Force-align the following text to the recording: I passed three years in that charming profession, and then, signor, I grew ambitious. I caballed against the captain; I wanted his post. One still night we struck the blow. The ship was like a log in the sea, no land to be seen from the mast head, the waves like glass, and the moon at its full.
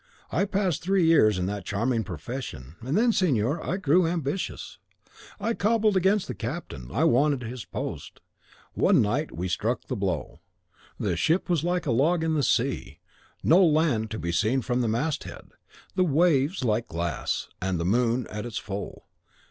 I 0.31 0.45
passed 0.45 0.81
three 0.81 1.05
years 1.05 1.37
in 1.37 1.45
that 1.45 1.63
charming 1.63 2.03
profession, 2.03 2.75
and 2.81 2.97
then, 2.97 3.11
signor, 3.11 3.63
I 3.63 3.77
grew 3.77 4.07
ambitious. 4.07 4.79
I 5.39 5.53
caballed 5.53 5.95
against 5.95 6.27
the 6.27 6.33
captain; 6.33 6.89
I 6.91 7.03
wanted 7.03 7.43
his 7.43 7.65
post. 7.65 8.19
One 8.73 8.95
still 8.95 9.01
night 9.03 9.31
we 9.37 9.47
struck 9.47 9.83
the 9.83 9.95
blow. 9.95 10.39
The 10.99 11.15
ship 11.15 11.47
was 11.51 11.63
like 11.63 11.85
a 11.85 11.91
log 11.91 12.23
in 12.23 12.33
the 12.33 12.41
sea, 12.41 12.97
no 13.43 13.63
land 13.63 14.09
to 14.09 14.17
be 14.17 14.31
seen 14.31 14.63
from 14.63 14.81
the 14.81 14.87
mast 14.87 15.25
head, 15.25 15.49
the 15.93 16.03
waves 16.03 16.63
like 16.65 16.87
glass, 16.87 17.47
and 17.61 17.79
the 17.79 17.85
moon 17.85 18.25
at 18.31 18.43
its 18.47 18.57
full. 18.57 19.05